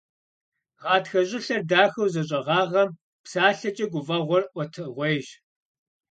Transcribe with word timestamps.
Гъатхэ 0.81 1.21
щӀылъэр 1.27 1.61
дахэу 1.69 2.11
зэщӀэгъагъэм, 2.13 2.89
псалъэкӀэ 3.23 3.85
гуфӀэгъуэр 3.91 4.43
Ӏуэтэгъуейщ. 4.53 5.27